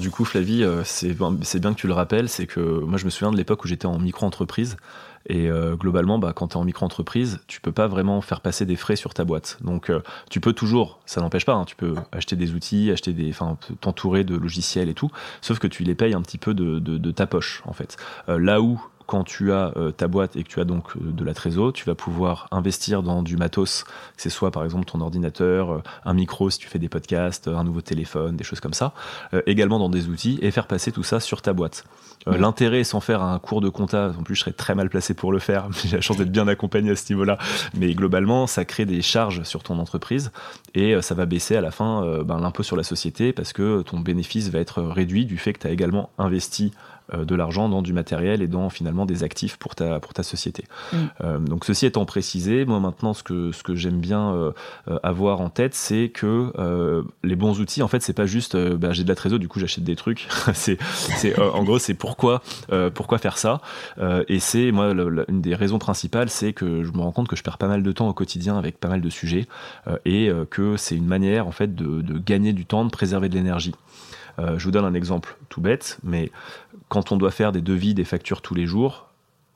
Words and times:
Du 0.00 0.10
coup, 0.10 0.24
Flavie, 0.24 0.64
euh, 0.64 0.82
c'est 0.84 1.58
bien 1.60 1.74
que 1.74 1.78
tu 1.78 1.86
le 1.86 1.92
rappelles, 1.92 2.30
c'est 2.30 2.46
que 2.46 2.60
moi 2.60 2.96
je 2.96 3.04
me 3.04 3.10
souviens 3.10 3.30
de 3.30 3.36
l'époque 3.36 3.62
où 3.64 3.68
j'étais 3.68 3.84
en 3.84 3.98
micro-entreprise 3.98 4.78
et 5.26 5.50
euh, 5.50 5.76
globalement, 5.76 6.18
bah, 6.18 6.32
quand 6.34 6.48
tu 6.48 6.52
es 6.54 6.56
en 6.56 6.64
micro-entreprise, 6.64 7.40
tu 7.46 7.60
peux 7.60 7.70
pas 7.70 7.86
vraiment 7.86 8.22
faire 8.22 8.40
passer 8.40 8.64
des 8.64 8.76
frais 8.76 8.96
sur 8.96 9.12
ta 9.12 9.26
boîte. 9.26 9.58
Donc 9.60 9.90
euh, 9.90 10.00
tu 10.30 10.40
peux 10.40 10.54
toujours, 10.54 11.00
ça 11.04 11.20
n'empêche 11.20 11.44
pas, 11.44 11.52
hein, 11.52 11.66
tu 11.66 11.76
peux 11.76 11.94
acheter 12.12 12.34
des 12.34 12.54
outils, 12.54 12.90
acheter 12.90 13.12
des, 13.12 13.34
t'entourer 13.82 14.24
de 14.24 14.36
logiciels 14.36 14.88
et 14.88 14.94
tout, 14.94 15.10
sauf 15.42 15.58
que 15.58 15.66
tu 15.66 15.84
les 15.84 15.94
payes 15.94 16.14
un 16.14 16.22
petit 16.22 16.38
peu 16.38 16.54
de, 16.54 16.78
de 16.78 17.10
ta 17.10 17.26
poche 17.26 17.62
en 17.66 17.74
fait. 17.74 17.98
là 18.26 18.62
où 18.62 18.80
quand 19.10 19.24
tu 19.24 19.50
as 19.50 19.72
euh, 19.76 19.90
ta 19.90 20.06
boîte 20.06 20.36
et 20.36 20.44
que 20.44 20.48
tu 20.48 20.60
as 20.60 20.64
donc 20.64 20.94
euh, 20.94 21.00
de 21.00 21.24
la 21.24 21.34
trésor, 21.34 21.72
tu 21.72 21.84
vas 21.84 21.96
pouvoir 21.96 22.46
investir 22.52 23.02
dans 23.02 23.24
du 23.24 23.36
matos, 23.36 23.82
que 23.82 23.90
c'est 24.18 24.30
soit 24.30 24.52
par 24.52 24.62
exemple 24.62 24.84
ton 24.84 25.00
ordinateur, 25.00 25.72
euh, 25.72 25.82
un 26.04 26.14
micro 26.14 26.48
si 26.48 26.60
tu 26.60 26.68
fais 26.68 26.78
des 26.78 26.88
podcasts, 26.88 27.48
un 27.48 27.64
nouveau 27.64 27.80
téléphone, 27.80 28.36
des 28.36 28.44
choses 28.44 28.60
comme 28.60 28.72
ça, 28.72 28.94
également 29.46 29.80
dans 29.80 29.88
des 29.88 30.06
outils 30.06 30.38
et 30.42 30.52
faire 30.52 30.68
passer 30.68 30.92
tout 30.92 31.02
ça 31.02 31.18
sur 31.18 31.42
ta 31.42 31.52
boîte. 31.52 31.84
L'intérêt, 32.26 32.84
sans 32.84 33.00
faire 33.00 33.22
un 33.22 33.38
cours 33.38 33.62
de 33.62 33.68
compta, 33.70 34.12
en 34.16 34.22
plus 34.22 34.34
je 34.36 34.40
serais 34.40 34.52
très 34.52 34.74
mal 34.74 34.90
placé 34.90 35.14
pour 35.14 35.32
le 35.32 35.38
faire, 35.38 35.68
j'ai 35.84 35.96
la 35.96 36.02
chance 36.02 36.18
d'être 36.18 36.30
bien 36.30 36.46
accompagné 36.46 36.90
à 36.90 36.96
ce 36.96 37.12
niveau-là, 37.12 37.36
mais 37.74 37.92
globalement 37.94 38.46
ça 38.46 38.64
crée 38.64 38.84
des 38.84 39.02
charges 39.02 39.42
sur 39.42 39.64
ton 39.64 39.78
entreprise 39.80 40.30
et 40.74 41.00
ça 41.02 41.14
va 41.16 41.26
baisser 41.26 41.56
à 41.56 41.60
la 41.60 41.72
fin 41.72 42.22
ben, 42.22 42.38
l'impôt 42.38 42.62
sur 42.62 42.76
la 42.76 42.84
société 42.84 43.32
parce 43.32 43.52
que 43.52 43.82
ton 43.82 43.98
bénéfice 43.98 44.50
va 44.50 44.60
être 44.60 44.82
réduit 44.82 45.24
du 45.24 45.38
fait 45.38 45.52
que 45.52 45.60
tu 45.60 45.66
as 45.66 45.70
également 45.70 46.10
investi 46.18 46.72
de 47.16 47.34
l'argent 47.34 47.68
dans 47.68 47.82
du 47.82 47.92
matériel 47.92 48.42
et 48.42 48.48
dans 48.48 48.70
finalement 48.70 49.06
des 49.06 49.24
actifs 49.24 49.56
pour 49.56 49.74
ta, 49.74 50.00
pour 50.00 50.14
ta 50.14 50.22
société. 50.22 50.64
Mm. 50.92 50.96
Euh, 51.22 51.38
donc 51.38 51.64
ceci 51.64 51.86
étant 51.86 52.04
précisé, 52.04 52.64
moi 52.64 52.80
maintenant 52.80 53.14
ce 53.14 53.22
que, 53.22 53.52
ce 53.52 53.62
que 53.62 53.74
j'aime 53.74 54.00
bien 54.00 54.32
euh, 54.34 54.52
avoir 55.02 55.40
en 55.40 55.50
tête, 55.50 55.74
c'est 55.74 56.08
que 56.08 56.52
les 57.22 57.36
bons 57.36 57.60
outils, 57.60 57.82
en 57.82 57.88
fait, 57.88 58.02
c'est 58.02 58.12
pas 58.12 58.26
juste 58.26 58.56
bah, 58.56 58.92
j'ai 58.92 59.04
de 59.04 59.08
la 59.08 59.14
trésor, 59.14 59.38
du 59.38 59.48
coup 59.48 59.60
j'achète 59.60 59.84
des 59.84 59.96
trucs. 59.96 60.28
c'est, 60.54 60.78
en 61.38 61.62
gros, 61.64 61.78
c'est 61.78 61.94
pourquoi, 61.94 62.42
pourquoi 62.94 63.18
faire 63.18 63.38
ça. 63.38 63.60
et 64.28 64.38
c'est 64.38 64.72
moi 64.72 64.92
une 65.28 65.40
des 65.40 65.54
raisons 65.54 65.78
principales, 65.78 66.30
c'est 66.30 66.52
que 66.52 66.82
je 66.84 66.92
me 66.92 67.00
rends 67.00 67.12
compte 67.12 67.28
que 67.28 67.36
je 67.36 67.42
perds 67.42 67.58
pas 67.58 67.68
mal 67.68 67.82
de 67.82 67.92
temps 67.92 68.08
au 68.08 68.14
quotidien 68.14 68.58
avec 68.58 68.78
pas 68.78 68.88
mal 68.88 69.00
de 69.00 69.10
sujets 69.10 69.46
et 70.04 70.30
que 70.50 70.76
c'est 70.76 70.96
une 70.96 71.06
manière 71.06 71.46
en 71.46 71.52
fait 71.52 71.74
de, 71.74 72.02
de 72.02 72.18
gagner 72.18 72.52
du 72.52 72.66
temps, 72.66 72.84
de 72.84 72.90
préserver 72.90 73.28
de 73.28 73.34
l'énergie. 73.34 73.74
Je 74.56 74.64
vous 74.64 74.70
donne 74.70 74.84
un 74.84 74.94
exemple 74.94 75.36
tout 75.48 75.60
bête, 75.60 75.98
mais 76.02 76.30
quand 76.88 77.12
on 77.12 77.16
doit 77.16 77.30
faire 77.30 77.52
des 77.52 77.60
devis, 77.60 77.94
des 77.94 78.04
factures 78.04 78.42
tous 78.42 78.54
les 78.54 78.66
jours, 78.66 79.09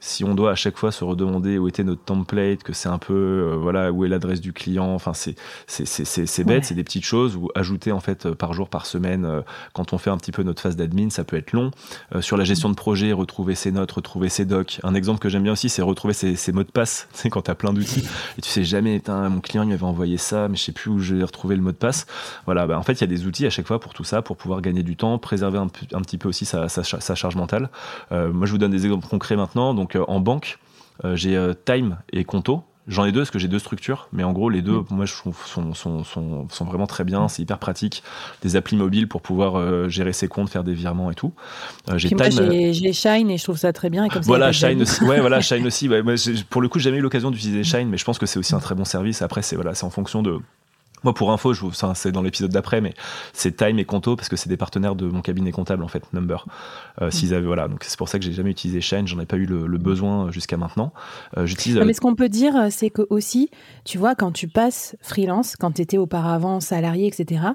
si 0.04 0.22
on 0.22 0.34
doit 0.34 0.50
à 0.50 0.54
chaque 0.54 0.76
fois 0.76 0.92
se 0.92 1.02
redemander 1.02 1.56
où 1.56 1.66
était 1.66 1.82
notre 1.82 2.04
template, 2.04 2.62
que 2.62 2.74
c'est 2.74 2.90
un 2.90 2.98
peu, 2.98 3.14
euh, 3.14 3.56
voilà, 3.56 3.90
où 3.90 4.04
est 4.04 4.08
l'adresse 4.08 4.40
du 4.40 4.52
client, 4.52 4.94
enfin, 4.94 5.14
c'est, 5.14 5.34
c'est, 5.66 6.44
bête, 6.44 6.66
c'est 6.66 6.74
des 6.74 6.84
petites 6.84 7.04
choses, 7.04 7.36
ou 7.36 7.48
ajouter, 7.54 7.90
en 7.90 8.00
fait, 8.00 8.26
euh, 8.26 8.34
par 8.34 8.52
jour, 8.52 8.68
par 8.68 8.84
semaine, 8.84 9.24
euh, 9.24 9.40
quand 9.72 9.94
on 9.94 9.98
fait 9.98 10.10
un 10.10 10.18
petit 10.18 10.30
peu 10.30 10.42
notre 10.42 10.60
phase 10.60 10.76
d'admin, 10.76 11.08
ça 11.08 11.24
peut 11.24 11.36
être 11.36 11.52
long. 11.52 11.70
sur 12.20 12.36
la 12.36 12.44
gestion 12.44 12.68
de 12.68 12.74
projet, 12.74 13.12
retrouver 13.12 13.54
ses 13.54 13.72
notes, 13.72 13.92
retrouver 13.92 14.28
ses 14.28 14.44
docs. 14.44 14.78
Un 14.82 14.94
exemple 14.94 15.20
que 15.20 15.28
j'aime 15.30 15.42
bien 15.42 15.52
aussi, 15.52 15.70
c'est 15.70 15.80
retrouver 15.80 16.12
ses, 16.12 16.52
mots 16.52 16.64
de 16.64 16.70
passe, 16.70 17.08
tu 17.14 17.20
sais, 17.20 17.30
quand 17.30 17.42
t'as 17.42 17.54
plein 17.54 17.72
d'outils, 17.72 18.04
et 18.36 18.42
tu 18.42 18.50
sais 18.50 18.64
jamais, 18.64 19.00
mon 19.08 19.40
client, 19.40 19.62
il 19.62 19.70
m'avait 19.70 19.84
envoyé 19.84 20.18
ça, 20.18 20.48
mais 20.48 20.56
je 20.56 20.64
sais 20.64 20.72
plus 20.72 20.90
où 20.90 20.98
je 20.98 21.14
vais 21.14 21.24
retrouver 21.24 21.56
le 21.56 21.62
mot 21.62 21.72
de 21.72 21.76
passe. 21.76 22.06
Voilà, 22.44 22.66
bah, 22.66 22.78
en 22.78 22.82
fait, 22.82 22.92
il 22.92 23.00
y 23.00 23.04
a 23.04 23.08
des 23.08 23.26
outils 23.26 23.46
à 23.46 23.50
chaque 23.50 23.66
fois 23.66 23.80
pour 23.80 23.94
tout 23.94 24.04
ça, 24.04 24.20
pour 24.20 24.36
pouvoir 24.36 24.60
gagner 24.60 24.82
du 24.82 24.96
temps, 24.96 25.18
préserver 25.18 25.58
un, 25.58 25.68
petit 25.68 26.18
peu 26.18 26.28
aussi 26.28 26.44
sa, 26.44 26.68
sa 26.68 27.14
charge 27.14 27.36
mentale. 27.36 27.70
moi, 28.10 28.46
je 28.46 28.52
vous 28.52 28.58
donne 28.58 28.72
des 28.72 28.84
exemples 28.84 29.08
concrets 29.08 29.36
maintenant, 29.36 29.72
donc 29.72 29.93
en 29.98 30.20
banque, 30.20 30.58
euh, 31.04 31.16
j'ai 31.16 31.36
euh, 31.36 31.54
Time 31.64 31.98
et 32.12 32.24
Conto. 32.24 32.62
J'en 32.86 33.06
ai 33.06 33.12
deux 33.12 33.20
parce 33.20 33.30
que 33.30 33.38
j'ai 33.38 33.48
deux 33.48 33.58
structures, 33.58 34.08
mais 34.12 34.24
en 34.24 34.34
gros, 34.34 34.50
les 34.50 34.60
deux, 34.60 34.82
moi, 34.90 35.06
je 35.06 35.14
trouve, 35.14 35.38
sont, 35.46 35.72
sont, 35.72 36.04
sont, 36.04 36.46
sont, 36.50 36.64
vraiment 36.66 36.86
très 36.86 37.02
bien. 37.04 37.28
C'est 37.28 37.40
hyper 37.40 37.58
pratique. 37.58 38.02
Des 38.42 38.56
applis 38.56 38.76
mobiles 38.76 39.08
pour 39.08 39.22
pouvoir 39.22 39.56
euh, 39.56 39.88
gérer 39.88 40.12
ses 40.12 40.28
comptes, 40.28 40.50
faire 40.50 40.64
des 40.64 40.74
virements 40.74 41.10
et 41.10 41.14
tout. 41.14 41.32
j'ai 41.96 42.10
j'ai 42.74 42.92
Shine 42.92 43.30
et 43.30 43.38
je 43.38 43.42
trouve 43.42 43.56
ça 43.56 43.72
très 43.72 43.88
bien. 43.88 44.04
Et 44.04 44.10
comme 44.10 44.20
voilà, 44.24 44.52
Shine 44.52 44.82
aussi. 44.82 45.02
Ouais, 45.02 45.18
voilà, 45.18 45.40
Shine 45.40 45.66
aussi. 45.66 45.88
pour 46.50 46.60
le 46.60 46.68
coup, 46.68 46.78
j'ai 46.78 46.90
jamais 46.90 46.98
eu 46.98 47.02
l'occasion 47.02 47.30
d'utiliser 47.30 47.64
Shine, 47.64 47.88
mais 47.88 47.96
je 47.96 48.04
pense 48.04 48.18
que 48.18 48.26
c'est 48.26 48.38
aussi 48.38 48.54
un 48.54 48.60
très 48.60 48.74
bon 48.74 48.84
service. 48.84 49.22
Après, 49.22 49.40
c'est 49.40 49.56
voilà, 49.56 49.74
c'est 49.74 49.86
en 49.86 49.90
fonction 49.90 50.22
de 50.22 50.38
moi, 51.04 51.14
pour 51.14 51.32
info, 51.32 51.52
je, 51.52 51.64
ça, 51.72 51.94
c'est 51.94 52.12
dans 52.12 52.22
l'épisode 52.22 52.50
d'après, 52.50 52.80
mais 52.80 52.94
c'est 53.32 53.56
Time 53.56 53.78
et 53.78 53.84
Conto 53.84 54.16
parce 54.16 54.28
que 54.28 54.36
c'est 54.36 54.48
des 54.48 54.56
partenaires 54.56 54.96
de 54.96 55.06
mon 55.06 55.22
cabinet 55.22 55.52
comptable 55.52 55.84
en 55.84 55.88
fait, 55.88 56.02
Number. 56.12 56.46
Euh, 57.02 57.10
s'ils 57.10 57.34
avaient 57.34 57.46
voilà, 57.46 57.68
donc 57.68 57.84
c'est 57.84 57.98
pour 57.98 58.08
ça 58.08 58.18
que 58.18 58.24
j'ai 58.24 58.32
jamais 58.32 58.50
utilisé 58.50 58.80
Shine, 58.80 59.06
j'en 59.06 59.20
ai 59.20 59.26
pas 59.26 59.36
eu 59.36 59.46
le, 59.46 59.78
besoin 59.78 60.30
jusqu'à 60.30 60.56
maintenant. 60.56 60.92
Euh, 61.36 61.46
j'utilise. 61.46 61.78
mais 61.78 61.92
ce 61.92 62.00
qu'on 62.00 62.14
peut 62.14 62.28
dire, 62.28 62.68
c'est 62.70 62.90
que 62.90 63.02
aussi, 63.10 63.50
tu 63.84 63.98
vois, 63.98 64.14
quand 64.14 64.32
tu 64.32 64.48
passes 64.48 64.96
freelance, 65.00 65.56
quand 65.56 65.72
tu 65.72 65.82
étais 65.82 65.98
auparavant 65.98 66.60
salarié, 66.60 67.06
etc 67.06 67.54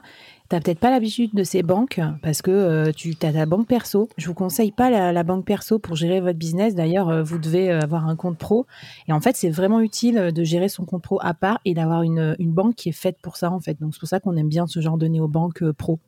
T'as 0.50 0.60
peut-être 0.60 0.80
pas 0.80 0.90
l'habitude 0.90 1.36
de 1.36 1.44
ces 1.44 1.62
banques 1.62 2.02
parce 2.24 2.42
que 2.42 2.50
euh, 2.50 2.92
tu 2.92 3.16
as 3.22 3.34
ta 3.34 3.46
banque 3.46 3.68
perso. 3.68 4.10
Je 4.18 4.26
vous 4.26 4.34
conseille 4.34 4.72
pas 4.72 4.90
la, 4.90 5.24
banque 5.24 5.46
perso 5.46 5.78
pour 5.78 5.96
gérer 5.96 6.22
votre 6.22 6.40
business. 6.40 6.74
D'ailleurs, 6.74 7.10
euh, 7.10 7.22
vous 7.22 7.38
devez 7.38 7.70
euh, 7.70 7.82
avoir 7.82 8.08
un 8.08 8.16
compte 8.16 8.40
pro. 8.40 8.66
Et 9.08 9.14
en 9.14 9.22
fait, 9.22 9.36
c'est 9.36 9.52
vraiment 9.52 9.80
utile 9.80 10.32
de 10.34 10.44
gérer 10.44 10.68
son 10.68 10.86
compte 10.86 11.04
pro 11.04 11.20
à 11.22 11.36
part 11.36 11.60
et 11.66 11.76
d'avoir 11.76 12.02
une, 12.02 12.36
banque 12.40 12.74
qui 12.74 12.90
est 12.90 12.94
faite 12.94 13.18
pour 13.22 13.38
ça, 13.38 13.52
en 13.52 13.60
fait. 13.60 13.80
Donc, 13.80 13.94
c'est 13.94 14.00
pour 14.00 14.10
ça 14.10 14.20
qu'on 14.20 14.36
aime 14.38 14.50
bien 14.50 14.66
ce 14.66 14.82
genre 14.82 14.98
de 14.98 15.06
néobanque 15.06 15.64
pro. 15.74 16.00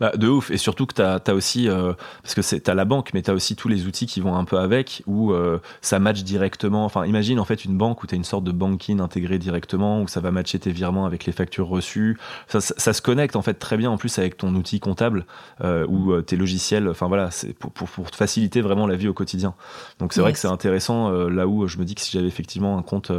Bah, 0.00 0.12
de 0.16 0.28
ouf. 0.28 0.50
Et 0.50 0.56
surtout 0.56 0.86
que 0.86 0.94
tu 0.94 1.02
as, 1.02 1.34
aussi, 1.34 1.68
euh, 1.68 1.92
parce 2.22 2.34
que 2.34 2.40
tu 2.40 2.70
as 2.70 2.74
la 2.74 2.84
banque, 2.84 3.10
mais 3.12 3.22
tu 3.22 3.30
as 3.30 3.34
aussi 3.34 3.56
tous 3.56 3.68
les 3.68 3.86
outils 3.86 4.06
qui 4.06 4.20
vont 4.20 4.34
un 4.34 4.44
peu 4.44 4.58
avec, 4.58 5.02
où 5.06 5.32
euh, 5.32 5.58
ça 5.82 5.98
match 5.98 6.22
directement. 6.22 6.84
Enfin, 6.84 7.04
imagine 7.04 7.38
en 7.38 7.44
fait 7.44 7.64
une 7.64 7.76
banque 7.76 8.02
où 8.02 8.06
tu 8.06 8.14
as 8.14 8.16
une 8.16 8.24
sorte 8.24 8.44
de 8.44 8.52
banking 8.52 9.00
intégré 9.00 9.38
directement, 9.38 10.00
où 10.02 10.08
ça 10.08 10.20
va 10.20 10.30
matcher 10.30 10.58
tes 10.58 10.72
virements 10.72 11.04
avec 11.04 11.26
les 11.26 11.32
factures 11.32 11.68
reçues. 11.68 12.18
Ça, 12.48 12.60
se 12.60 13.02
connecte 13.02 13.36
en 13.36 13.42
fait 13.42 13.54
très 13.54 13.76
bien 13.76 13.90
en 13.90 13.96
plus 13.96 14.18
avec 14.18 14.36
ton 14.36 14.54
outil 14.54 14.80
comptable 14.80 15.26
euh, 15.62 15.86
ou 15.86 16.20
tes 16.22 16.36
logiciels. 16.36 16.88
Enfin 16.88 17.08
voilà, 17.08 17.30
c'est 17.30 17.52
pour, 17.52 17.70
pour, 17.72 18.10
te 18.10 18.16
faciliter 18.16 18.60
vraiment 18.62 18.86
la 18.86 18.96
vie 18.96 19.08
au 19.08 19.14
quotidien. 19.14 19.54
Donc 19.98 20.12
c'est 20.12 20.20
vrai 20.20 20.32
que 20.32 20.38
c'est 20.38 20.48
intéressant 20.48 21.10
là 21.10 21.46
où 21.46 21.66
je 21.66 21.78
me 21.78 21.84
dis 21.84 21.94
que 21.94 22.00
si 22.00 22.10
j'avais 22.12 22.26
effectivement 22.26 22.78
un 22.78 22.82
compte 22.82 23.12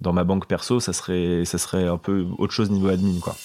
dans 0.00 0.12
ma 0.12 0.24
banque 0.24 0.46
perso, 0.46 0.80
ça 0.80 0.92
serait, 0.92 1.44
ça 1.44 1.58
serait 1.58 1.86
un 1.86 1.98
peu 1.98 2.26
autre 2.38 2.52
chose 2.52 2.70
niveau 2.70 2.88
admin 2.88 3.18
quoi. 3.20 3.36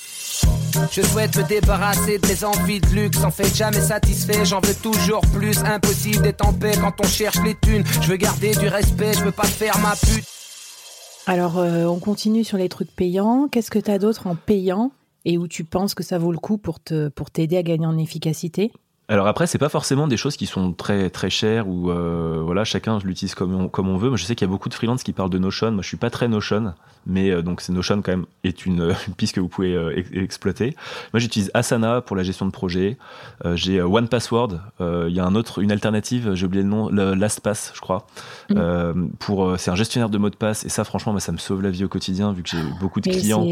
Je 0.92 1.02
souhaite 1.02 1.36
me 1.38 1.44
débarrasser 1.44 2.20
des 2.20 2.46
envies 2.46 2.80
de 2.80 2.88
luxe, 2.88 3.24
en 3.24 3.32
fait 3.32 3.56
jamais 3.56 3.80
satisfait, 3.80 4.46
j'en 4.46 4.60
veux 4.62 4.76
toujours 4.76 5.22
plus. 5.34 5.58
Impossible 5.64 6.22
d'être 6.22 6.46
en 6.46 6.54
paix 6.54 6.74
quand 6.80 6.94
on 7.04 7.08
cherche 7.08 7.38
les 7.44 7.56
thunes. 7.56 7.84
Je 8.02 8.08
veux 8.08 8.18
garder 8.18 8.54
du 8.56 8.68
respect, 8.68 9.14
je 9.14 9.24
veux 9.24 9.32
pas 9.32 9.46
faire 9.46 9.78
ma 9.80 9.96
pute. 9.96 10.26
Alors, 11.26 11.58
euh, 11.58 11.86
on 11.86 12.00
continue 12.00 12.44
sur 12.44 12.58
les 12.58 12.70
trucs 12.70 12.94
payants. 12.94 13.48
Qu'est-ce 13.50 13.72
que 13.72 13.80
tu 13.80 13.90
as 13.90 13.98
d'autre 13.98 14.28
en 14.28 14.36
payant 14.36 14.92
et 15.26 15.38
où 15.38 15.48
tu 15.48 15.64
penses 15.64 15.96
que 15.96 16.04
ça 16.04 16.18
vaut 16.18 16.32
le 16.32 16.38
coup 16.38 16.58
pour 16.58 16.82
te 16.82 17.08
pour 17.08 17.32
t'aider 17.32 17.58
à 17.58 17.64
gagner 17.64 17.86
en 17.86 17.98
efficacité? 17.98 18.72
Alors 19.14 19.28
après, 19.28 19.46
c'est 19.46 19.60
pas 19.60 19.70
forcément 19.70 20.08
des 20.08 20.18
choses 20.18 20.38
qui 20.38 20.48
sont 20.48 20.74
très 20.74 21.12
très 21.12 21.30
chères 21.30 21.68
ou 21.68 21.92
euh, 21.92 22.42
voilà, 22.44 22.64
chacun 22.64 22.98
l'utilise 23.06 23.36
comme 23.36 23.54
on, 23.54 23.68
comme 23.68 23.88
on 23.88 23.96
veut. 23.96 24.10
Moi, 24.10 24.18
je 24.18 24.26
sais 24.26 24.34
qu'il 24.34 24.48
y 24.48 24.50
a 24.50 24.52
beaucoup 24.52 24.70
de 24.70 24.74
freelance 24.74 25.04
qui 25.04 25.14
parlent 25.14 25.30
de 25.30 25.38
Notion. 25.38 25.72
Moi, 25.72 25.84
je 25.84 25.88
suis 25.88 25.98
pas 25.98 26.10
très 26.10 26.28
Notion, 26.28 26.74
mais 27.06 27.30
euh, 27.30 27.44
donc 27.44 27.62
c'est 27.62 27.74
Notion 27.74 28.02
quand 28.02 28.12
même 28.12 28.26
est 28.44 28.66
une, 28.66 28.96
piste 29.18 29.36
que 29.36 29.40
vous 29.40 29.50
pouvez 29.50 29.76
euh, 29.76 30.04
exploiter. 30.14 30.76
Moi, 31.14 31.20
j'utilise 31.20 31.52
Asana 31.54 32.02
pour 32.02 32.16
la 32.16 32.24
gestion 32.24 32.48
de 32.48 32.52
projet. 32.52 32.98
j'ai 33.54 33.80
One 33.84 34.08
Password. 34.08 34.60
Il 34.80 35.14
y 35.14 35.20
a 35.20 35.26
un 35.26 35.36
autre, 35.36 35.60
une 35.60 35.72
alternative. 35.72 36.34
J'ai 36.34 36.48
oublié 36.48 36.64
le 36.64 36.70
nom, 36.70 36.90
LastPass, 36.90 37.72
je 37.76 37.82
crois. 37.82 38.08
Mm. 38.50 39.10
pour 39.20 39.60
c'est 39.60 39.70
un 39.70 39.76
gestionnaire 39.76 40.10
de 40.10 40.18
mots 40.18 40.32
de 40.32 40.36
passe 40.36 40.66
et 40.66 40.70
ça, 40.70 40.84
franchement, 40.84 41.12
moi, 41.12 41.22
ça 41.22 41.32
me 41.32 41.38
sauve 41.38 41.62
la 41.62 41.70
vie 41.70 41.84
au 41.84 41.88
quotidien 41.88 42.34
vu 42.34 42.42
que 42.42 42.50
j'ai 42.50 42.64
beaucoup 42.80 43.00
de 43.00 43.12
clients. 43.12 43.46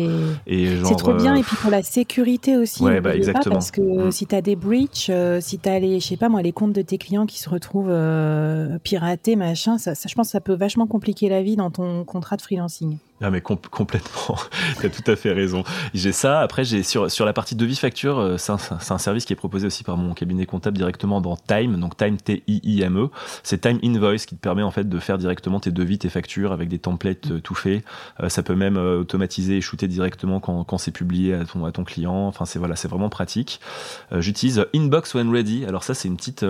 Et 0.48 0.76
c'est 0.84 0.96
trop 0.96 1.14
bien 1.14 1.36
et 1.36 1.44
puis 1.44 1.56
pour 1.58 1.70
la 1.70 1.84
sécurité 1.84 2.58
aussi. 2.58 2.82
Ouais, 2.82 3.00
bah, 3.00 3.16
exactement. 3.16 3.58
parce 3.58 3.70
que 3.70 4.08
mm. 4.08 4.12
si 4.12 4.26
tu 4.26 4.34
as 4.34 4.42
des 4.42 4.56
breaches 4.56 5.12
si 5.51 5.51
tu 5.60 5.70
as 5.70 5.80
les, 5.80 6.00
moi, 6.30 6.42
les 6.42 6.52
comptes 6.52 6.74
de 6.74 6.82
tes 6.82 6.98
clients 6.98 7.26
qui 7.26 7.40
se 7.40 7.50
retrouvent 7.50 7.90
euh, 7.90 8.78
piratés, 8.80 9.36
machin, 9.36 9.78
ça, 9.78 9.94
je 9.94 10.14
pense 10.16 10.28
que 10.28 10.32
ça 10.32 10.42
peut 10.42 10.54
vachement 10.54 10.88
compliquer 10.88 11.30
la 11.30 11.42
vie 11.42 11.56
dans 11.56 11.72
ton 11.72 12.04
contrat 12.04 12.38
de 12.38 12.42
freelancing. 12.42 12.98
Ah 13.24 13.30
mais 13.30 13.42
complètement, 13.42 14.36
tu 14.80 14.86
as 14.88 14.90
tout 14.90 15.04
à 15.06 15.16
fait 15.16 15.32
raison. 15.32 15.64
J'ai 15.94 16.12
ça, 16.12 16.40
après 16.40 16.64
j'ai 16.64 16.82
sur, 16.82 17.12
sur 17.12 17.24
la 17.24 17.34
partie 17.34 17.56
devis 17.56 17.76
facture, 17.76 18.18
euh, 18.18 18.38
c'est 18.38 18.52
un, 18.52 18.98
service 18.98 19.26
qui 19.26 19.34
est 19.34 19.36
proposé 19.36 19.68
aussi 19.68 19.84
par 19.84 19.96
mon 19.96 20.16
cabinet 20.16 20.48
comptable 20.48 20.76
directement 20.76 21.22
dans 21.22 21.36
Time, 21.36 21.80
donc 21.80 21.96
Time 21.96 22.18
T-I-I-M-E. 22.18 23.10
C'est 23.44 23.62
Time 23.62 23.78
Invoice 23.84 24.26
qui 24.26 24.36
te 24.36 24.42
permet 24.42 24.64
en 24.64 24.72
fait 24.72 24.90
de 24.90 25.00
faire 25.00 25.20
directement 25.20 25.60
tes 25.60 25.72
devis, 25.72 26.00
tes 26.00 26.10
factures 26.10 26.52
avec 26.52 26.68
des 26.68 26.80
templates 26.80 27.30
euh, 27.30 27.40
tout 27.40 27.54
faits. 27.54 27.84
Euh, 28.22 28.30
ça 28.30 28.42
peut 28.42 28.56
même 28.56 28.78
automatiser 28.78 29.58
et 29.58 29.62
shooter 29.62 29.88
directement 29.88 30.40
quand, 30.40 30.64
quand 30.64 30.80
c'est 30.80 30.92
publié 30.92 31.36
à 31.36 31.46
ton, 31.46 31.66
à 31.66 31.72
ton 31.72 31.84
client. 31.84 32.26
Enfin 32.26 32.46
c'est 32.46 32.58
voilà, 32.58 32.76
c'est 32.76 32.88
vraiment 32.88 33.10
pratique. 33.10 33.60
J'utilise 34.18 34.66
Inbox 34.74 35.14
When 35.14 35.32
Ready. 35.32 35.66
Alors 35.66 35.84
ça 35.84 35.94
c'est 35.94 36.08
une 36.08 36.18
petite, 36.18 36.44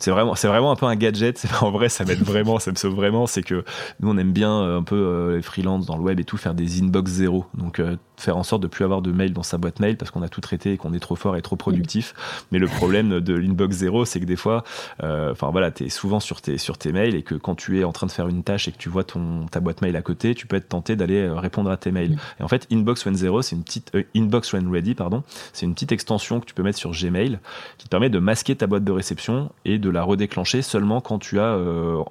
c'est 0.00 0.10
vraiment, 0.10 0.32
vraiment 0.34 0.72
un 0.72 0.76
peu 0.76 0.86
un 0.86 0.96
gadget. 0.96 1.46
En 1.60 1.70
vrai 1.70 1.88
ça 1.88 2.04
m'aide 2.04 2.22
vraiment, 2.22 2.58
ça 2.58 2.70
me 2.70 2.76
sauve 2.76 2.94
vraiment. 2.94 3.26
C'est 3.26 3.42
que 3.42 3.64
nous 4.00 4.10
on 4.10 4.16
aime 4.16 4.32
bien 4.32 4.76
un 4.76 4.82
peu 4.82 5.34
les 5.36 5.42
freelance 5.42 5.86
dans 5.86 5.99
web 6.00 6.20
et 6.20 6.24
tout, 6.24 6.36
faire 6.36 6.54
des 6.54 6.80
inbox 6.80 7.10
zéro. 7.10 7.46
Donc 7.54 7.78
euh, 7.78 7.96
faire 8.20 8.36
en 8.36 8.42
sorte 8.42 8.62
de 8.62 8.66
plus 8.66 8.84
avoir 8.84 9.02
de 9.02 9.12
mails 9.12 9.32
dans 9.32 9.42
sa 9.42 9.58
boîte 9.58 9.80
mail 9.80 9.96
parce 9.96 10.10
qu'on 10.10 10.22
a 10.22 10.28
tout 10.28 10.40
traité 10.40 10.74
et 10.74 10.76
qu'on 10.76 10.92
est 10.92 11.00
trop 11.00 11.16
fort 11.16 11.36
et 11.36 11.42
trop 11.42 11.56
productif. 11.56 12.14
Mais 12.52 12.58
le 12.58 12.66
problème 12.66 13.20
de 13.20 13.34
l'inbox 13.34 13.76
zéro, 13.76 14.04
c'est 14.04 14.20
que 14.20 14.24
des 14.24 14.36
fois, 14.36 14.64
euh, 15.02 15.32
enfin 15.32 15.50
voilà, 15.50 15.70
tu 15.70 15.84
es 15.84 15.88
souvent 15.88 16.20
sur 16.20 16.40
tes, 16.40 16.58
sur 16.58 16.78
tes 16.78 16.92
mails 16.92 17.14
et 17.14 17.22
que 17.22 17.34
quand 17.34 17.54
tu 17.54 17.80
es 17.80 17.84
en 17.84 17.92
train 17.92 18.06
de 18.06 18.12
faire 18.12 18.28
une 18.28 18.42
tâche 18.42 18.68
et 18.68 18.72
que 18.72 18.78
tu 18.78 18.88
vois 18.88 19.04
ton, 19.04 19.46
ta 19.46 19.60
boîte 19.60 19.82
mail 19.82 19.96
à 19.96 20.02
côté, 20.02 20.34
tu 20.34 20.46
peux 20.46 20.56
être 20.56 20.68
tenté 20.68 20.96
d'aller 20.96 21.22
euh, 21.22 21.34
répondre 21.34 21.70
à 21.70 21.76
tes 21.76 21.90
mails. 21.90 22.18
Et 22.38 22.42
en 22.42 22.48
fait, 22.48 22.66
inbox 22.70 23.04
when 23.06 23.14
zero, 23.14 23.42
c'est 23.42 23.56
une 23.56 23.64
petite 23.64 23.92
inbox 24.14 24.52
when 24.52 24.70
ready, 24.70 24.94
pardon, 24.94 25.22
c'est 25.52 25.66
une 25.66 25.74
petite 25.74 25.92
extension 25.92 26.40
que 26.40 26.46
tu 26.46 26.54
peux 26.54 26.62
mettre 26.62 26.78
sur 26.78 26.92
Gmail 26.92 27.38
qui 27.78 27.84
te 27.84 27.90
permet 27.90 28.10
de 28.10 28.18
masquer 28.18 28.54
ta 28.56 28.66
boîte 28.66 28.84
de 28.84 28.92
réception 28.92 29.50
et 29.64 29.78
de 29.78 29.90
la 29.90 30.02
redéclencher 30.02 30.62
seulement 30.62 31.00
quand 31.00 31.18
tu 31.18 31.40
as 31.40 31.56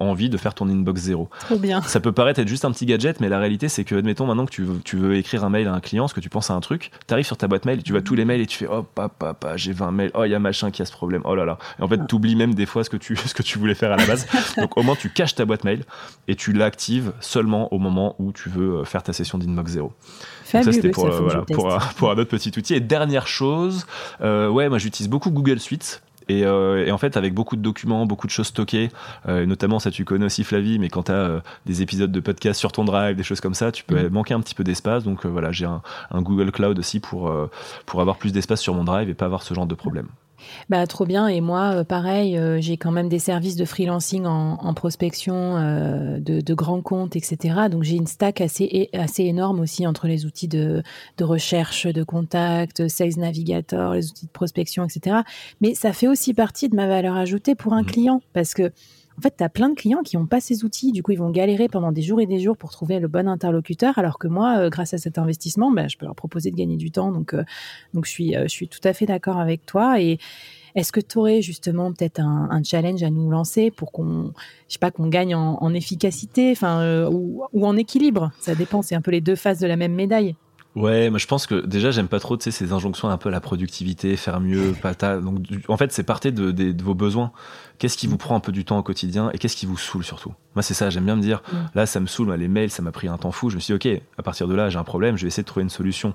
envie 0.00 0.28
de 0.28 0.36
faire 0.36 0.54
ton 0.54 0.68
inbox 0.68 1.00
zéro. 1.00 1.28
Trop 1.40 1.56
bien. 1.56 1.82
Ça 1.82 2.00
peut 2.00 2.12
paraître 2.12 2.40
être 2.40 2.48
juste 2.48 2.64
un 2.64 2.72
petit 2.72 2.86
gadget, 2.86 3.20
mais 3.20 3.28
la 3.28 3.38
réalité, 3.38 3.68
c'est 3.68 3.84
que, 3.84 3.94
admettons 3.94 4.26
maintenant 4.26 4.46
que 4.46 4.50
tu 4.50 4.62
veux, 4.62 4.80
tu 4.84 4.96
veux 4.96 5.16
écrire 5.16 5.44
un 5.44 5.50
mail 5.50 5.68
à 5.68 5.74
un 5.74 5.80
client, 5.80 5.99
que 6.08 6.20
tu 6.20 6.28
penses 6.28 6.50
à 6.50 6.54
un 6.54 6.60
truc, 6.60 6.90
tu 7.06 7.14
arrives 7.14 7.26
sur 7.26 7.36
ta 7.36 7.48
boîte 7.48 7.64
mail, 7.64 7.82
tu 7.82 7.92
vois 7.92 8.02
tous 8.02 8.14
les 8.14 8.24
mails 8.24 8.40
et 8.40 8.46
tu 8.46 8.58
fais 8.58 8.66
oh 8.66 8.82
papa, 8.82 9.56
j'ai 9.56 9.72
20 9.72 9.90
mails, 9.92 10.10
oh 10.14 10.24
il 10.24 10.30
y 10.30 10.34
a 10.34 10.38
machin 10.38 10.70
qui 10.70 10.82
a 10.82 10.84
ce 10.84 10.92
problème, 10.92 11.22
oh 11.24 11.34
là 11.34 11.44
là. 11.44 11.58
Et 11.78 11.82
en 11.82 11.88
fait, 11.88 12.00
tu 12.06 12.14
oublies 12.14 12.36
même 12.36 12.54
des 12.54 12.66
fois 12.66 12.84
ce 12.84 12.90
que 12.90 12.96
tu 12.96 13.16
ce 13.26 13.34
que 13.34 13.42
tu 13.42 13.58
voulais 13.58 13.74
faire 13.74 13.92
à 13.92 13.96
la 13.96 14.06
base. 14.06 14.26
Donc 14.56 14.76
au 14.76 14.82
moins 14.82 14.96
tu 14.96 15.10
caches 15.10 15.34
ta 15.34 15.44
boîte 15.44 15.64
mail 15.64 15.84
et 16.28 16.36
tu 16.36 16.52
l'actives 16.52 17.12
seulement 17.20 17.72
au 17.72 17.78
moment 17.78 18.16
où 18.18 18.32
tu 18.32 18.48
veux 18.48 18.78
euh, 18.78 18.84
faire 18.84 19.02
ta 19.02 19.12
session 19.12 19.38
d'inbox 19.38 19.72
zéro. 19.72 19.92
ça 20.44 20.62
c'était 20.72 20.90
pour, 20.90 21.06
euh, 21.06 21.20
voilà, 21.20 21.42
pour, 21.42 21.78
pour, 21.96 22.10
un 22.10 22.18
autre 22.18 22.30
petit 22.30 22.52
outil. 22.56 22.74
Et 22.74 22.80
dernière 22.80 23.26
chose, 23.26 23.86
euh, 24.20 24.48
ouais, 24.48 24.68
moi 24.68 24.78
j'utilise 24.78 25.08
beaucoup 25.08 25.30
Google 25.30 25.60
Suite. 25.60 26.02
Euh, 26.30 26.86
et, 26.86 26.92
en 26.92 26.98
fait, 26.98 27.16
avec 27.16 27.34
beaucoup 27.34 27.56
de 27.56 27.62
documents, 27.62 28.06
beaucoup 28.06 28.26
de 28.26 28.32
choses 28.32 28.48
stockées, 28.48 28.90
euh, 29.28 29.46
notamment 29.46 29.78
ça 29.78 29.90
tu 29.90 30.04
connais 30.04 30.26
aussi 30.26 30.44
Flavie, 30.44 30.78
mais 30.78 30.88
quand 30.88 31.04
tu 31.04 31.12
as 31.12 31.14
euh, 31.14 31.40
des 31.66 31.82
épisodes 31.82 32.12
de 32.12 32.20
podcast 32.20 32.58
sur 32.58 32.72
ton 32.72 32.84
drive, 32.84 33.16
des 33.16 33.22
choses 33.22 33.40
comme 33.40 33.54
ça, 33.54 33.72
tu 33.72 33.84
peux 33.84 34.08
mm. 34.08 34.12
manquer 34.12 34.34
un 34.34 34.40
petit 34.40 34.54
peu 34.54 34.64
d'espace. 34.64 35.04
Donc 35.04 35.26
voilà, 35.26 35.52
j'ai 35.52 35.66
un, 35.66 35.82
un, 36.10 36.22
Google 36.22 36.50
Cloud 36.52 36.78
aussi 36.78 37.00
pour, 37.00 37.32
pour 37.86 38.00
avoir 38.00 38.16
plus 38.16 38.32
d'espace 38.32 38.60
sur 38.60 38.74
mon 38.74 38.84
drive 38.84 39.08
et 39.08 39.14
pas 39.14 39.26
avoir 39.26 39.42
ce 39.42 39.54
genre 39.54 39.66
de 39.66 39.74
problème. 39.74 40.06
Bah, 40.68 40.86
trop 40.86 41.06
bien. 41.06 41.28
Et 41.28 41.40
moi, 41.40 41.74
euh, 41.74 41.84
pareil, 41.84 42.36
euh, 42.36 42.60
j'ai 42.60 42.76
quand 42.76 42.90
même 42.90 43.08
des 43.08 43.18
services 43.18 43.56
de 43.56 43.64
freelancing 43.64 44.26
en, 44.26 44.74
prospection, 44.74 45.56
euh, 45.56 46.18
de, 46.20 46.54
grands 46.54 46.82
comptes, 46.82 47.16
etc. 47.16 47.68
Donc, 47.70 47.82
j'ai 47.82 47.96
une 47.96 48.06
stack 48.06 48.40
assez, 48.40 48.88
assez 48.92 49.24
énorme 49.24 49.60
aussi 49.60 49.86
entre 49.86 50.06
les 50.06 50.26
outils 50.26 50.48
de, 50.48 50.82
de 51.16 51.24
recherche, 51.24 51.86
de 51.86 52.02
contact, 52.02 52.88
Sales 52.88 53.18
Navigator, 53.18 53.94
les 53.94 54.10
outils 54.10 54.26
de 54.26 54.30
prospection, 54.30 54.84
etc. 54.84 55.18
Mais 55.60 55.74
ça 55.74 55.92
fait 55.92 56.08
aussi 56.08 56.34
partie 56.34 56.68
de 56.68 56.76
ma 56.76 56.86
valeur 56.86 57.16
ajoutée 57.16 57.54
pour 57.54 57.72
un 57.72 57.82
mmh. 57.82 57.86
client 57.86 58.22
parce 58.32 58.54
que 58.54 58.72
en 59.20 59.22
fait, 59.22 59.34
tu 59.36 59.44
as 59.44 59.50
plein 59.50 59.68
de 59.68 59.74
clients 59.74 60.00
qui 60.02 60.16
n'ont 60.16 60.24
pas 60.24 60.40
ces 60.40 60.64
outils. 60.64 60.92
Du 60.92 61.02
coup, 61.02 61.12
ils 61.12 61.18
vont 61.18 61.28
galérer 61.28 61.68
pendant 61.68 61.92
des 61.92 62.00
jours 62.00 62.22
et 62.22 62.26
des 62.26 62.40
jours 62.40 62.56
pour 62.56 62.70
trouver 62.70 63.00
le 63.00 63.06
bon 63.06 63.28
interlocuteur. 63.28 63.98
Alors 63.98 64.18
que 64.18 64.28
moi, 64.28 64.56
euh, 64.56 64.70
grâce 64.70 64.94
à 64.94 64.98
cet 64.98 65.18
investissement, 65.18 65.70
bah, 65.70 65.88
je 65.88 65.98
peux 65.98 66.06
leur 66.06 66.14
proposer 66.14 66.50
de 66.50 66.56
gagner 66.56 66.78
du 66.78 66.90
temps. 66.90 67.12
Donc, 67.12 67.34
euh, 67.34 67.44
donc 67.92 68.06
je, 68.06 68.10
suis, 68.10 68.34
euh, 68.34 68.44
je 68.44 68.48
suis 68.48 68.66
tout 68.66 68.80
à 68.82 68.94
fait 68.94 69.04
d'accord 69.04 69.38
avec 69.38 69.66
toi. 69.66 70.00
Et 70.00 70.16
est-ce 70.74 70.90
que 70.90 71.00
tu 71.00 71.18
aurais 71.18 71.42
justement 71.42 71.92
peut-être 71.92 72.18
un, 72.20 72.62
challenge 72.64 73.02
à 73.02 73.10
nous 73.10 73.28
lancer 73.30 73.70
pour 73.70 73.92
qu'on, 73.92 74.32
je 74.70 74.78
gagne 75.10 75.34
en, 75.34 75.74
efficacité, 75.74 76.52
enfin, 76.52 77.06
ou, 77.10 77.44
en 77.62 77.76
équilibre? 77.76 78.30
Ça 78.40 78.54
dépend. 78.54 78.80
C'est 78.80 78.94
un 78.94 79.02
peu 79.02 79.10
les 79.10 79.20
deux 79.20 79.36
faces 79.36 79.58
de 79.58 79.66
la 79.66 79.76
même 79.76 79.94
médaille. 79.94 80.34
Ouais, 80.76 81.10
moi 81.10 81.18
je 81.18 81.26
pense 81.26 81.46
que 81.46 81.66
déjà 81.66 81.90
j'aime 81.90 82.06
pas 82.06 82.20
trop 82.20 82.38
ces 82.38 82.72
injonctions 82.72 83.08
un 83.08 83.18
peu 83.18 83.28
à 83.28 83.32
la 83.32 83.40
productivité, 83.40 84.16
faire 84.16 84.40
mieux, 84.40 84.72
pata. 84.80 85.18
Donc 85.18 85.44
en 85.68 85.76
fait 85.76 85.92
c'est 85.92 86.04
partir 86.04 86.32
de, 86.32 86.52
de, 86.52 86.82
vos 86.82 86.94
besoins. 86.94 87.32
Qu'est-ce 87.78 87.96
qui 87.96 88.06
vous 88.06 88.18
prend 88.18 88.36
un 88.36 88.40
peu 88.40 88.52
du 88.52 88.64
temps 88.64 88.78
au 88.78 88.82
quotidien 88.82 89.30
et 89.32 89.38
qu'est-ce 89.38 89.56
qui 89.56 89.64
vous 89.64 89.78
saoule 89.78 90.04
surtout? 90.04 90.34
Moi, 90.54 90.62
c'est 90.62 90.74
ça, 90.74 90.90
j'aime 90.90 91.04
bien 91.04 91.16
me 91.16 91.22
dire, 91.22 91.42
mm. 91.50 91.56
là, 91.74 91.86
ça 91.86 91.98
me 91.98 92.06
saoule, 92.06 92.30
les 92.34 92.48
mails, 92.48 92.70
ça 92.70 92.82
m'a 92.82 92.92
pris 92.92 93.08
un 93.08 93.16
temps 93.16 93.30
fou. 93.30 93.48
Je 93.48 93.54
me 93.54 93.60
suis 93.60 93.78
dit, 93.78 93.94
ok, 93.96 94.02
à 94.18 94.22
partir 94.22 94.48
de 94.48 94.54
là, 94.54 94.68
j'ai 94.68 94.78
un 94.78 94.84
problème, 94.84 95.16
je 95.16 95.22
vais 95.22 95.28
essayer 95.28 95.44
de 95.44 95.46
trouver 95.46 95.62
une 95.62 95.70
solution. 95.70 96.12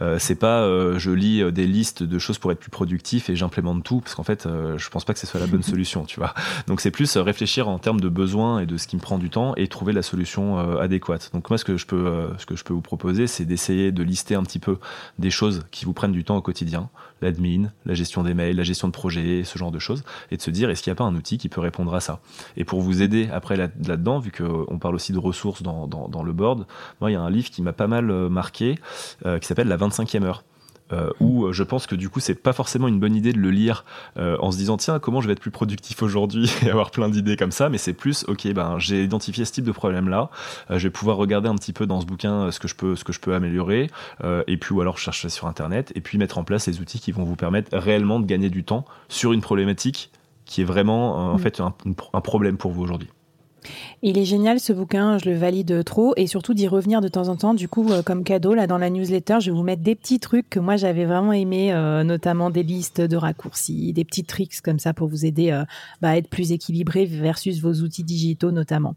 Euh, 0.00 0.18
c'est 0.18 0.36
pas, 0.36 0.62
euh, 0.62 0.98
je 0.98 1.10
lis 1.10 1.42
euh, 1.42 1.50
des 1.50 1.66
listes 1.66 2.02
de 2.02 2.18
choses 2.18 2.38
pour 2.38 2.50
être 2.50 2.60
plus 2.60 2.70
productif 2.70 3.28
et 3.28 3.36
j'implémente 3.36 3.84
tout, 3.84 4.00
parce 4.00 4.14
qu'en 4.14 4.22
fait, 4.22 4.46
euh, 4.46 4.78
je 4.78 4.88
pense 4.88 5.04
pas 5.04 5.12
que 5.12 5.18
ce 5.18 5.26
soit 5.26 5.38
la 5.38 5.46
bonne 5.46 5.62
solution, 5.62 6.04
tu 6.04 6.18
vois. 6.18 6.32
Donc, 6.66 6.80
c'est 6.80 6.90
plus 6.90 7.16
réfléchir 7.18 7.68
en 7.68 7.78
termes 7.78 8.00
de 8.00 8.08
besoins 8.08 8.60
et 8.60 8.66
de 8.66 8.78
ce 8.78 8.86
qui 8.86 8.96
me 8.96 9.02
prend 9.02 9.18
du 9.18 9.28
temps 9.28 9.54
et 9.56 9.68
trouver 9.68 9.92
la 9.92 10.02
solution 10.02 10.58
adéquate. 10.78 11.30
Donc, 11.34 11.50
moi, 11.50 11.58
ce 11.58 11.64
que 11.64 11.76
je 11.76 11.84
peux, 11.84 12.28
ce 12.38 12.46
que 12.46 12.56
je 12.56 12.64
peux 12.64 12.72
vous 12.72 12.80
proposer, 12.80 13.26
c'est 13.26 13.44
d'essayer 13.44 13.91
de 13.92 14.02
lister 14.02 14.34
un 14.34 14.42
petit 14.42 14.58
peu 14.58 14.78
des 15.18 15.30
choses 15.30 15.64
qui 15.70 15.84
vous 15.84 15.92
prennent 15.92 16.12
du 16.12 16.24
temps 16.24 16.36
au 16.36 16.42
quotidien, 16.42 16.90
l'admin, 17.20 17.70
la 17.86 17.94
gestion 17.94 18.22
des 18.22 18.34
mails, 18.34 18.56
la 18.56 18.62
gestion 18.62 18.88
de 18.88 18.92
projets, 18.92 19.44
ce 19.44 19.58
genre 19.58 19.70
de 19.70 19.78
choses, 19.78 20.04
et 20.30 20.36
de 20.36 20.42
se 20.42 20.50
dire, 20.50 20.70
est-ce 20.70 20.82
qu'il 20.82 20.90
n'y 20.90 20.96
a 20.96 20.96
pas 20.96 21.04
un 21.04 21.14
outil 21.14 21.38
qui 21.38 21.48
peut 21.48 21.60
répondre 21.60 21.94
à 21.94 22.00
ça? 22.00 22.20
Et 22.56 22.64
pour 22.64 22.80
vous 22.80 23.02
aider 23.02 23.28
après 23.32 23.56
là-dedans, 23.56 24.18
vu 24.18 24.32
qu'on 24.32 24.78
parle 24.78 24.94
aussi 24.94 25.12
de 25.12 25.18
ressources 25.18 25.62
dans, 25.62 26.22
le 26.22 26.32
board, 26.32 26.66
moi, 27.00 27.10
il 27.10 27.14
y 27.14 27.16
a 27.16 27.20
un 27.20 27.30
livre 27.30 27.50
qui 27.50 27.62
m'a 27.62 27.72
pas 27.72 27.86
mal 27.86 28.10
euh, 28.10 28.28
marqué, 28.28 28.76
euh, 29.26 29.38
qui 29.38 29.46
s'appelle 29.46 29.68
La 29.68 29.76
25e 29.76 30.22
heure. 30.24 30.44
Euh, 30.92 31.10
où 31.20 31.52
je 31.52 31.62
pense 31.62 31.86
que 31.86 31.94
du 31.94 32.08
coup 32.08 32.20
c'est 32.20 32.34
pas 32.34 32.52
forcément 32.52 32.88
une 32.88 33.00
bonne 33.00 33.14
idée 33.14 33.32
de 33.32 33.38
le 33.38 33.50
lire 33.50 33.84
en 34.16 34.50
se 34.50 34.56
disant 34.56 34.76
tiens 34.76 34.98
comment 34.98 35.20
je 35.20 35.26
vais 35.26 35.32
être 35.32 35.40
plus 35.40 35.50
productif 35.50 36.02
aujourd'hui 36.02 36.50
et 36.62 36.70
avoir 36.70 36.90
plein 36.90 37.08
d'idées 37.08 37.36
comme 37.36 37.50
ça 37.50 37.68
mais 37.68 37.78
c'est 37.78 37.92
plus 37.92 38.24
ok 38.28 38.52
ben 38.52 38.78
j'ai 38.78 39.02
identifié 39.02 39.44
ce 39.44 39.52
type 39.52 39.64
de 39.64 39.72
problème 39.72 40.08
là 40.08 40.30
je 40.70 40.78
vais 40.78 40.90
pouvoir 40.90 41.16
regarder 41.16 41.48
un 41.48 41.54
petit 41.54 41.72
peu 41.72 41.86
dans 41.86 42.00
ce 42.00 42.06
bouquin 42.06 42.50
ce 42.50 42.60
que 42.60 42.68
je 42.68 42.74
peux 42.74 42.96
ce 42.96 43.04
que 43.04 43.12
je 43.12 43.20
peux 43.20 43.34
améliorer 43.34 43.90
et 44.46 44.56
puis 44.56 44.74
ou 44.74 44.80
alors 44.80 44.98
chercher 44.98 45.28
sur 45.28 45.46
internet 45.46 45.92
et 45.94 46.00
puis 46.00 46.18
mettre 46.18 46.38
en 46.38 46.44
place 46.44 46.66
les 46.66 46.80
outils 46.80 47.00
qui 47.00 47.12
vont 47.12 47.24
vous 47.24 47.36
permettre 47.36 47.76
réellement 47.76 48.20
de 48.20 48.26
gagner 48.26 48.50
du 48.50 48.64
temps 48.64 48.84
sur 49.08 49.32
une 49.32 49.40
problématique 49.40 50.10
qui 50.44 50.60
est 50.60 50.64
vraiment 50.64 51.32
en 51.32 51.36
mm. 51.36 51.38
fait 51.38 51.60
un 51.60 52.20
problème 52.20 52.56
pour 52.56 52.72
vous 52.72 52.82
aujourd'hui. 52.82 53.08
Il 54.02 54.18
est 54.18 54.24
génial 54.24 54.58
ce 54.58 54.72
bouquin, 54.72 55.18
je 55.18 55.30
le 55.30 55.36
valide 55.36 55.84
trop 55.84 56.12
et 56.16 56.26
surtout 56.26 56.54
d'y 56.54 56.66
revenir 56.66 57.00
de 57.00 57.08
temps 57.08 57.28
en 57.28 57.36
temps. 57.36 57.54
Du 57.54 57.68
coup, 57.68 57.90
euh, 57.90 58.02
comme 58.02 58.24
cadeau, 58.24 58.54
là 58.54 58.66
dans 58.66 58.78
la 58.78 58.90
newsletter, 58.90 59.38
je 59.40 59.50
vais 59.50 59.56
vous 59.56 59.62
mettre 59.62 59.82
des 59.82 59.94
petits 59.94 60.18
trucs 60.18 60.50
que 60.50 60.58
moi 60.58 60.76
j'avais 60.76 61.04
vraiment 61.04 61.32
aimé, 61.32 61.72
euh, 61.72 62.02
notamment 62.02 62.50
des 62.50 62.62
listes 62.62 63.00
de 63.00 63.16
raccourcis, 63.16 63.92
des 63.92 64.04
petits 64.04 64.24
tricks 64.24 64.60
comme 64.60 64.78
ça 64.78 64.92
pour 64.92 65.08
vous 65.08 65.24
aider 65.24 65.50
euh, 65.50 65.64
bah, 66.00 66.10
à 66.10 66.16
être 66.16 66.28
plus 66.28 66.52
équilibré 66.52 67.06
versus 67.06 67.60
vos 67.60 67.74
outils 67.74 68.04
digitaux 68.04 68.50
notamment. 68.50 68.96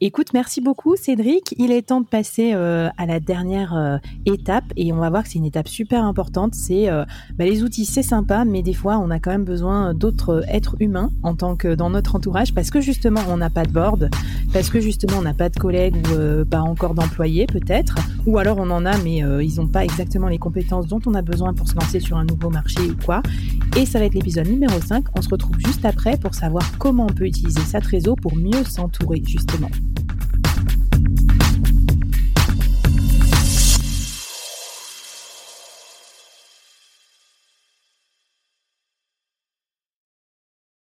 Écoute, 0.00 0.34
merci 0.34 0.60
beaucoup 0.60 0.96
Cédric. 0.96 1.54
Il 1.56 1.70
est 1.70 1.82
temps 1.82 2.00
de 2.00 2.06
passer 2.06 2.52
à 2.52 3.06
la 3.06 3.20
dernière 3.20 4.00
étape 4.26 4.64
et 4.76 4.92
on 4.92 4.96
va 4.96 5.10
voir 5.10 5.22
que 5.22 5.28
c'est 5.28 5.38
une 5.38 5.44
étape 5.44 5.68
super 5.68 6.04
importante. 6.04 6.54
C'est 6.54 6.88
bah, 6.88 7.44
les 7.44 7.62
outils, 7.62 7.84
c'est 7.84 8.02
sympa, 8.02 8.44
mais 8.44 8.62
des 8.62 8.72
fois 8.72 8.98
on 8.98 9.10
a 9.10 9.20
quand 9.20 9.30
même 9.30 9.44
besoin 9.44 9.94
d'autres 9.94 10.42
êtres 10.48 10.76
humains 10.80 11.10
en 11.22 11.36
tant 11.36 11.54
que 11.54 11.74
dans 11.74 11.90
notre 11.90 12.16
entourage 12.16 12.52
parce 12.52 12.70
que 12.70 12.80
justement 12.80 13.20
on 13.28 13.36
n'a 13.36 13.50
pas 13.50 13.64
de 13.64 13.70
board 13.70 14.01
parce 14.52 14.70
que 14.70 14.80
justement 14.80 15.18
on 15.18 15.22
n'a 15.22 15.34
pas 15.34 15.48
de 15.48 15.58
collègues 15.58 15.96
ou 15.96 16.14
euh, 16.14 16.44
pas 16.44 16.60
encore 16.60 16.94
d'employés 16.94 17.46
peut-être, 17.46 17.96
ou 18.26 18.38
alors 18.38 18.58
on 18.58 18.70
en 18.70 18.84
a 18.86 18.96
mais 18.98 19.24
euh, 19.24 19.42
ils 19.42 19.56
n'ont 19.56 19.66
pas 19.66 19.84
exactement 19.84 20.28
les 20.28 20.38
compétences 20.38 20.86
dont 20.86 21.00
on 21.06 21.14
a 21.14 21.22
besoin 21.22 21.52
pour 21.54 21.68
se 21.68 21.74
lancer 21.74 22.00
sur 22.00 22.16
un 22.16 22.24
nouveau 22.24 22.50
marché 22.50 22.80
ou 22.82 22.96
quoi. 23.04 23.22
Et 23.76 23.86
ça 23.86 23.98
va 23.98 24.04
être 24.04 24.14
l'épisode 24.14 24.48
numéro 24.48 24.80
5. 24.80 25.04
On 25.16 25.22
se 25.22 25.28
retrouve 25.28 25.58
juste 25.58 25.84
après 25.84 26.16
pour 26.16 26.34
savoir 26.34 26.78
comment 26.78 27.06
on 27.08 27.12
peut 27.12 27.26
utiliser 27.26 27.60
sa 27.60 27.80
trésor 27.80 28.16
pour 28.16 28.36
mieux 28.36 28.64
s'entourer 28.64 29.22
justement. 29.26 29.70